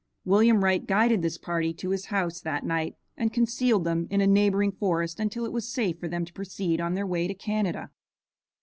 [0.25, 4.25] William Wright guided this party to his house that night and concealed them in a
[4.25, 7.91] neighboring forest until it was safe for them to proceed on their way to Canada.